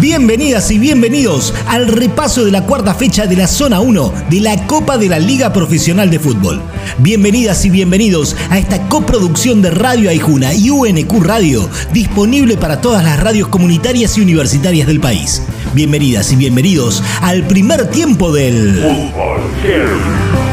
[0.00, 4.66] Bienvenidas y bienvenidos al repaso de la cuarta fecha de la Zona 1 de la
[4.66, 6.60] Copa de la Liga Profesional de Fútbol.
[6.98, 13.04] Bienvenidas y bienvenidos a esta coproducción de Radio Aijuna y UNQ Radio, disponible para todas
[13.04, 15.42] las radios comunitarias y universitarias del país.
[15.74, 20.51] Bienvenidas y bienvenidos al primer tiempo del Fútbol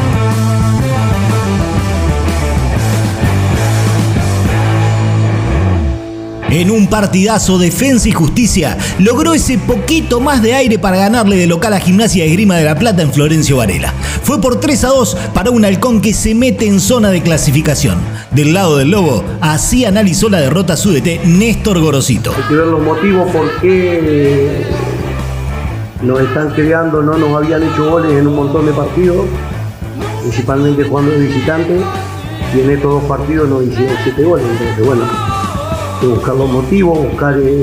[6.50, 11.46] En un partidazo Defensa y Justicia logró ese poquito más de aire para ganarle de
[11.46, 13.94] local a Gimnasia de Grima de la Plata en Florencio Varela.
[14.24, 17.98] Fue por 3 a 2 para un halcón que se mete en zona de clasificación.
[18.32, 22.34] Del lado del Lobo, así analizó la derrota su DT Néstor Gorosito.
[22.36, 24.64] Hay que ver los motivos por qué
[26.02, 29.26] nos están creando, no nos habían hecho goles en un montón de partidos,
[30.22, 31.80] principalmente jugando de visitante,
[32.56, 34.46] y en estos dos partidos nos hicieron 7 goles.
[34.50, 35.02] Entonces, bueno,
[36.06, 37.60] buscar los motivos, buscar eh,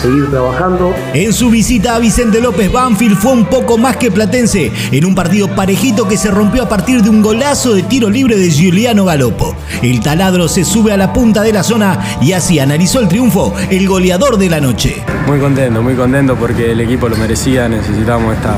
[0.00, 0.94] seguir trabajando.
[1.14, 5.14] En su visita a Vicente López, Banfield fue un poco más que platense, en un
[5.14, 9.04] partido parejito que se rompió a partir de un golazo de tiro libre de Giuliano
[9.04, 9.54] Galopo.
[9.82, 13.54] El taladro se sube a la punta de la zona y así analizó el triunfo
[13.70, 15.02] el goleador de la noche.
[15.26, 18.56] Muy contento, muy contento porque el equipo lo merecía, necesitamos esta,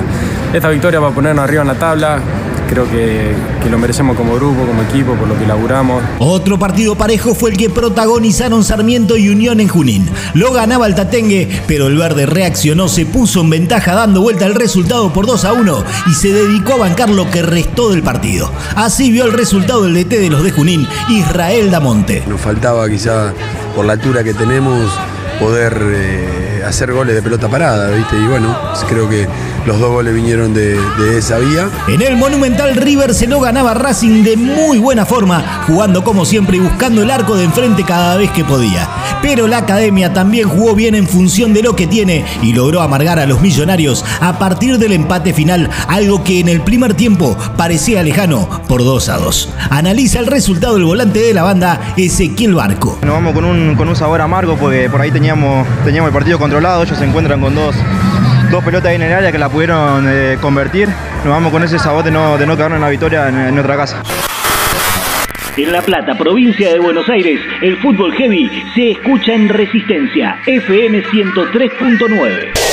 [0.53, 2.21] esta victoria para ponernos arriba en la tabla
[2.73, 3.35] creo que,
[3.71, 6.03] lo merecemos como grupo, como equipo, por lo que laburamos.
[6.19, 10.09] Otro partido parejo fue el que protagonizaron Sarmiento y Unión en Junín.
[10.33, 14.55] Lo ganaba el Tatengue, pero el verde reaccionó, se puso en ventaja dando vuelta al
[14.55, 18.51] resultado por 2 a 1 y se dedicó a bancar lo que restó del partido.
[18.75, 22.23] Así vio el resultado el DT de los de Junín, Israel Damonte.
[22.27, 23.35] Nos faltaba quizá
[23.77, 24.91] por la altura que tenemos
[25.39, 28.17] poder eh, hacer goles de pelota parada, ¿viste?
[28.17, 28.57] Y bueno,
[28.89, 29.27] creo que
[29.67, 30.79] los dos goles vinieron de,
[31.17, 31.69] esa vía.
[31.89, 36.57] En el Monumental River se lo ganaba Racing de muy buena forma, jugando como siempre
[36.57, 38.89] y buscando el arco de enfrente cada vez que podía.
[39.21, 43.19] Pero la academia también jugó bien en función de lo que tiene y logró amargar
[43.19, 48.03] a los millonarios a partir del empate final, algo que en el primer tiempo parecía
[48.03, 49.49] lejano por 2 a 2.
[49.71, 52.99] Analiza el resultado del volante de la banda, Ezequiel Barco.
[53.03, 56.39] Nos vamos con un, con un sabor amargo porque por ahí teníamos, teníamos el partido
[56.39, 57.75] controlado, ellos se encuentran con dos
[58.53, 60.87] dos pelotas en el área que la pudieron eh, convertir.
[61.25, 63.55] Nos vamos con ese sabor de no, de no quedarnos en la victoria en, en
[63.55, 64.03] nuestra casa.
[65.57, 71.03] En La Plata, provincia de Buenos Aires, el fútbol heavy se escucha en Resistencia, FM
[71.03, 72.72] 103.9.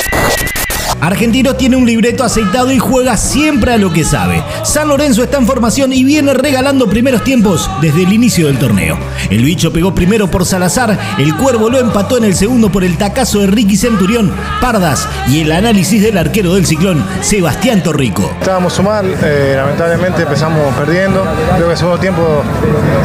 [1.00, 4.42] Argentino tiene un libreto aceitado y juega siempre a lo que sabe.
[4.62, 8.98] San Lorenzo está en formación y viene regalando primeros tiempos desde el inicio del torneo.
[9.30, 12.98] El bicho pegó primero por Salazar, el Cuervo lo empató en el segundo por el
[12.98, 18.30] tacazo de Ricky Centurión, Pardas y el análisis del arquero del ciclón, Sebastián Torrico.
[18.38, 21.24] Estábamos mal, eh, lamentablemente empezamos perdiendo.
[21.54, 22.42] Creo que el segundo tiempo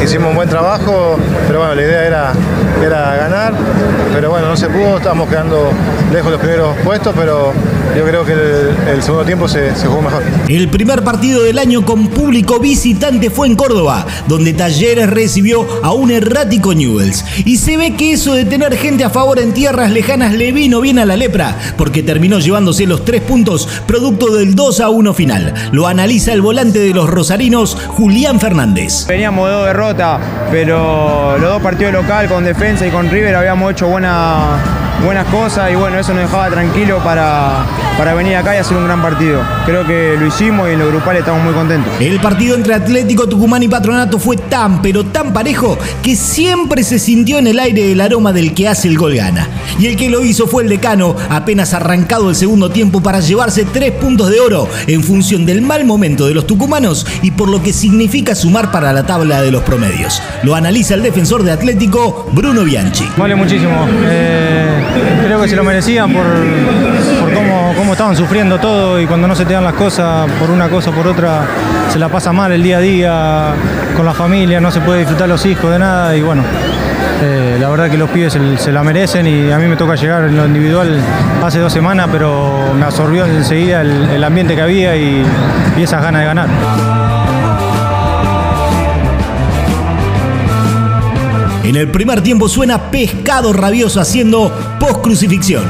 [0.04, 2.32] hicimos un buen trabajo, pero bueno, la idea era,
[2.84, 3.54] era ganar.
[4.12, 5.70] Pero bueno, no se pudo, estábamos quedando
[6.12, 7.52] lejos los primeros puestos, pero
[7.94, 8.32] yo creo que
[8.92, 10.22] el, segundo tiempo se, jugó mejor.
[10.48, 15.92] El primer partido del año con público visitante fue en Córdoba, donde Talleres recibió a
[15.92, 17.24] un errático Newells.
[17.44, 20.80] Y se ve que eso de tener gente a favor en tierras lejanas le vino
[20.80, 25.14] bien a la lepra, porque terminó llevándose los tres puntos producto del 2 a 1
[25.14, 25.54] final.
[25.72, 29.06] Lo analiza el volante de los rosarinos, Julián Fernández.
[29.06, 30.20] Veníamos de dos derrotas,
[30.50, 35.70] pero los dos partidos local con defensa y con River habíamos hecho buena buenas cosas
[35.70, 37.64] y bueno, eso nos dejaba tranquilo para,
[37.98, 39.42] para venir acá y hacer un gran partido.
[39.64, 41.92] Creo que lo hicimos y en lo grupal estamos muy contentos.
[42.00, 46.98] El partido entre Atlético Tucumán y Patronato fue tan, pero tan parejo que siempre se
[46.98, 49.48] sintió en el aire el aroma del que hace el gol gana.
[49.78, 53.64] Y el que lo hizo fue el decano, apenas arrancado el segundo tiempo para llevarse
[53.64, 57.62] tres puntos de oro en función del mal momento de los tucumanos y por lo
[57.62, 60.22] que significa sumar para la tabla de los promedios.
[60.42, 63.08] Lo analiza el defensor de Atlético, Bruno Bianchi.
[63.16, 63.86] Vale muchísimo.
[64.04, 64.85] Eh,
[65.22, 66.24] creo que se lo merecían por,
[67.76, 70.90] cómo, estaban sufriendo todo y cuando no se te dan las cosas por una cosa
[70.90, 71.42] o por otra
[71.90, 73.54] se la pasa mal el día a día
[73.96, 76.42] con la familia, no se puede disfrutar los hijos de nada y bueno,
[77.22, 80.24] eh, la verdad que los pibes se, la merecen y a mí me toca llegar
[80.24, 81.00] en lo individual
[81.42, 85.24] hace dos semanas, pero me absorbió enseguida el, ambiente que había y,
[85.76, 87.05] y esas ganas de ganar.
[91.66, 95.64] En el primer tiempo suena pescado rabioso haciendo post-crucifixión.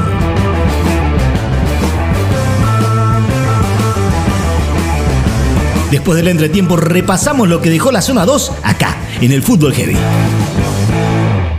[5.89, 9.97] Después del entretiempo repasamos lo que dejó la zona 2 acá, en el Fútbol Heavy.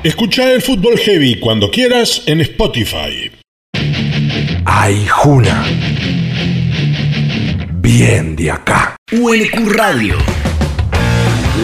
[0.05, 3.33] Escucha el Fútbol Heavy cuando quieras en Spotify.
[4.65, 5.65] Ay, Juna.
[7.73, 8.95] Bien de acá.
[9.11, 10.15] ULQ Radio.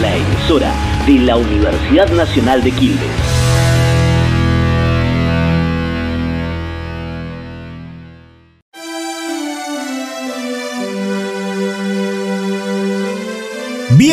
[0.01, 3.34] La emisora de la Universidad Nacional de Quilmes.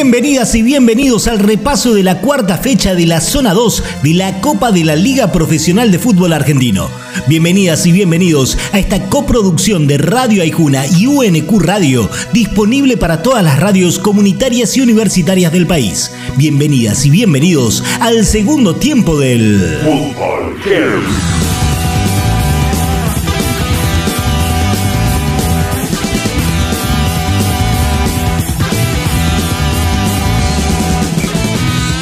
[0.02, 4.40] Bienvenidas y bienvenidos al repaso de la cuarta fecha de la zona 2 de la
[4.40, 6.90] Copa de la Liga Profesional de Fútbol Argentino.
[7.28, 13.44] Bienvenidas y bienvenidos a esta coproducción de Radio Aijuna y UNQ Radio, disponible para todas
[13.44, 16.10] las radios comunitarias y universitarias del país.
[16.36, 20.56] Bienvenidas y bienvenidos al segundo tiempo del Fútbol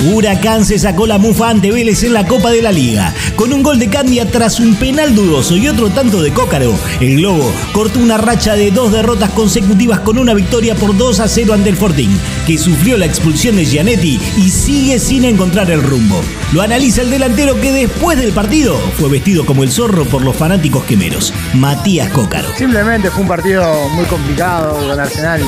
[0.02, 3.12] Huracán se sacó la mufa ante Vélez en la Copa de la Liga.
[3.36, 7.16] Con un gol de Candia tras un penal dudoso y otro tanto de Cócaro, el
[7.16, 11.52] Globo cortó una racha de dos derrotas consecutivas con una victoria por 2 a 0
[11.52, 16.22] ante el Fortín, que sufrió la expulsión de Gianetti y sigue sin encontrar el rumbo.
[16.52, 20.34] Lo analiza el delantero que después del partido fue vestido como el zorro por los
[20.34, 22.48] fanáticos quemeros, Matías Cócaro.
[22.56, 25.42] Simplemente fue un partido muy complicado con Arsenal.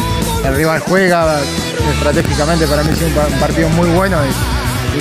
[0.45, 1.41] El rival juega,
[1.95, 4.19] estratégicamente para mí es un partido muy bueno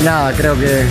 [0.03, 0.85] nada, creo que,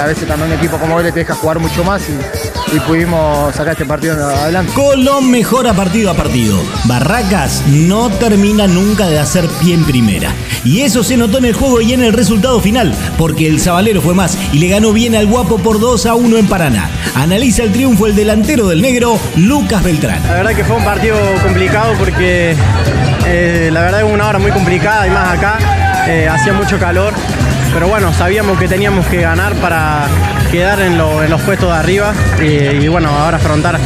[0.00, 3.72] a veces también un equipo como él te deja jugar mucho más y, pudimos sacar
[3.72, 4.72] este partido adelante.
[4.72, 6.58] Colón mejora partido a partido.
[6.86, 10.32] Barracas no termina nunca de hacer pie en primera.
[10.64, 14.00] Y eso se notó en el juego y en el resultado final, porque el Zabalero
[14.00, 16.88] fue más y le ganó bien al Guapo por 2 a 1 en Paraná.
[17.14, 20.22] Analiza el triunfo el delantero del negro, Lucas Beltrán.
[20.26, 22.56] La verdad que fue un partido complicado porque
[23.26, 25.58] eh, la verdad es una hora muy complicada y más acá,
[26.08, 27.12] eh, hacía mucho calor,
[27.72, 30.06] pero bueno, sabíamos que teníamos que ganar para
[30.50, 33.80] quedar en, los puestos de arriba y, bueno, ahora afrontar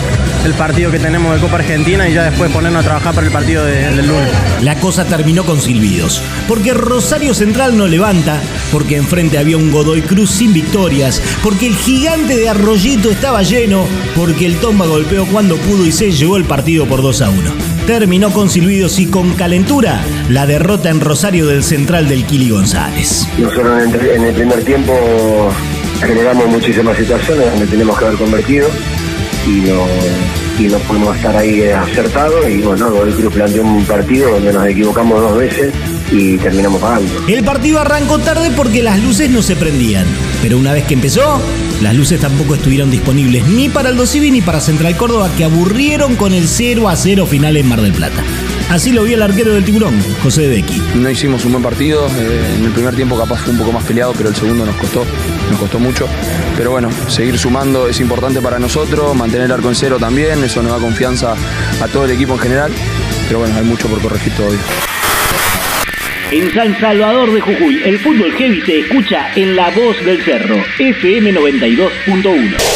[0.45, 3.33] el partido que tenemos de Copa Argentina y ya después ponernos a trabajar para el
[3.33, 4.29] partido del lunes.
[4.63, 8.41] La cosa terminó con silbidos, porque Rosario Central no levanta,
[8.73, 13.87] porque enfrente había un Godoy Cruz sin victorias, porque el gigante de Arroyito estaba lleno,
[14.15, 17.76] porque el Tomba golpeó cuando pudo y se llevó el partido por 2 a 1
[17.87, 23.29] terminó con silbidos y con calentura la derrota en Rosario del central del Kili González.
[23.39, 24.93] Nosotros en el primer tiempo
[26.01, 28.69] generamos muchísimas situaciones donde tenemos que haber convertido
[29.47, 29.87] y no,
[30.59, 34.67] y no pudimos estar ahí acertados y bueno, el Cruz planteó un partido donde nos
[34.67, 35.75] equivocamos dos veces
[36.11, 37.13] y terminamos pagando.
[37.29, 40.07] El partido arrancó tarde porque las luces no se prendían,
[40.43, 41.41] pero una vez que empezó,
[41.83, 46.17] las luces tampoco estuvieron disponibles ni para el Dosivi ni para Central Córdoba, que aburrieron
[46.17, 48.23] con el 0 a 0 final en Mar del Plata.
[48.69, 50.83] Así lo vio el arquero del tiburón, José Becky.
[50.97, 53.85] No hicimos un buen partido, eh, en el primer tiempo capaz fue un poco más
[53.85, 55.07] peleado, pero el segundo nos costó,
[55.51, 56.09] nos costó mucho.
[56.57, 60.63] Pero bueno, seguir sumando es importante para nosotros, mantener el arco en cero también, eso
[60.63, 61.35] nos da confianza
[61.81, 62.73] a todo el equipo en general.
[63.29, 64.61] Pero bueno, hay mucho por corregir todavía.
[66.33, 70.57] En San Salvador de Jujuy, el fútbol heavy se escucha en La Voz del Cerro,
[70.79, 72.76] FM 92.1.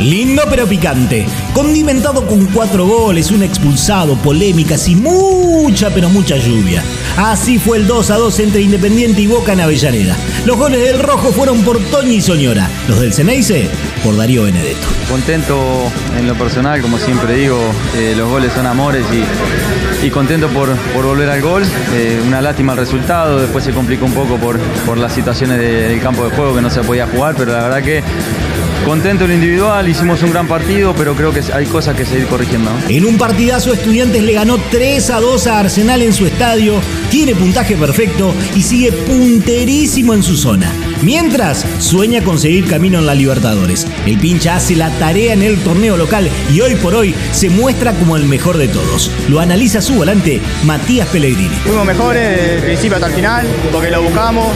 [0.00, 6.82] Lindo pero picante, condimentado con cuatro goles, un expulsado, polémicas y mucha pero mucha lluvia.
[7.18, 10.16] Así fue el 2 a 2 entre Independiente y Boca en Avellaneda.
[10.46, 13.68] Los goles del Rojo fueron por Toñi y Soñora, los del Ceneice
[14.02, 14.86] por Darío Benedetto.
[15.10, 17.60] Contento en lo personal, como siempre digo,
[17.94, 19.04] eh, los goles son amores
[20.02, 21.62] y, contento por, volver al gol.
[21.92, 26.00] Eh, una lástima el resultado, después se complicó un poco por, por las situaciones del
[26.00, 28.02] campo de juego que no se podía jugar, pero la verdad que
[28.84, 32.26] Contento en lo individual, hicimos un gran partido, pero creo que hay cosas que seguir
[32.26, 32.70] corrigiendo.
[32.88, 37.34] En un partidazo, Estudiantes le ganó 3 a 2 a Arsenal en su estadio, tiene
[37.34, 40.72] puntaje perfecto y sigue punterísimo en su zona.
[41.02, 43.86] Mientras, sueña con seguir camino en la Libertadores.
[44.04, 47.94] El pincha hace la tarea en el torneo local y hoy por hoy se muestra
[47.94, 49.10] como el mejor de todos.
[49.28, 51.54] Lo analiza su volante, Matías Pellegrini.
[51.64, 54.48] Fuimos mejores de principio hasta el final, porque lo buscamos.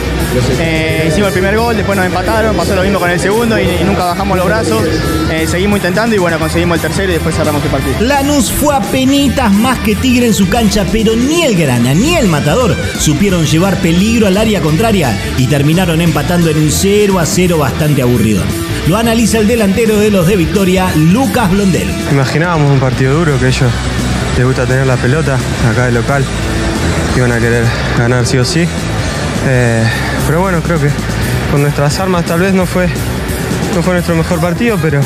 [0.59, 3.83] Eh, hicimos el primer gol, después nos empataron, pasó lo mismo con el segundo y,
[3.83, 4.83] nunca bajamos los brazos.
[5.31, 7.95] Eh, seguimos intentando y bueno, conseguimos el tercero y después cerramos el partido.
[8.01, 12.15] Lanús fue a penitas más que Tigre en su cancha, pero ni el Grana ni
[12.15, 17.25] el Matador supieron llevar peligro al área contraria y terminaron empatando en un 0 a
[17.25, 18.43] 0 bastante aburrido.
[18.87, 21.89] Lo analiza el delantero de los de Victoria, Lucas Blondel.
[22.11, 23.71] Imaginábamos un partido duro que ellos
[24.35, 25.37] les gusta tener la pelota
[25.71, 26.25] acá de local.
[27.15, 27.63] Iban a querer
[27.97, 28.67] ganar sí o sí.
[29.47, 29.83] Eh,
[30.27, 30.89] pero bueno, creo que
[31.51, 32.89] con nuestras armas tal vez no fue,
[33.73, 34.99] no fue nuestro mejor partido, pero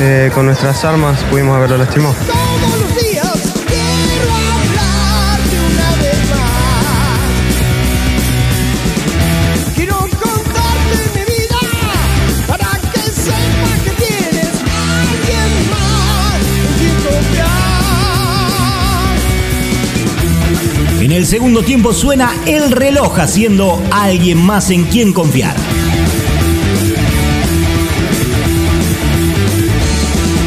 [0.00, 2.14] eh, con nuestras armas pudimos haberlo lastimado.
[21.12, 25.54] En el segundo tiempo suena el reloj haciendo alguien más en quien confiar.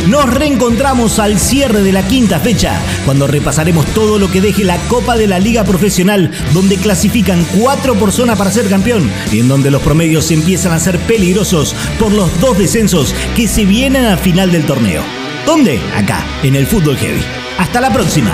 [0.08, 4.80] Nos reencontramos al cierre de la quinta fecha, cuando repasaremos todo lo que deje la
[4.88, 9.48] Copa de la Liga Profesional, donde clasifican cuatro por zona para ser campeón y en
[9.48, 14.18] donde los promedios empiezan a ser peligrosos por los dos descensos que se vienen al
[14.18, 15.04] final del torneo.
[15.46, 15.80] ¿Dónde?
[15.96, 17.22] Acá, en el Fútbol Heavy.
[17.60, 18.34] Hasta la próxima.